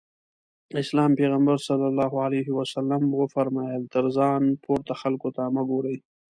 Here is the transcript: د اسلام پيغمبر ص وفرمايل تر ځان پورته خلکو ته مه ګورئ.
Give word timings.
د 0.71 0.73
اسلام 0.83 1.11
پيغمبر 1.19 1.55
ص 1.65 1.67
وفرمايل 3.19 3.83
تر 3.93 4.05
ځان 4.17 4.41
پورته 4.63 4.93
خلکو 5.01 5.29
ته 5.35 5.41
مه 5.55 5.63
ګورئ. 5.69 5.97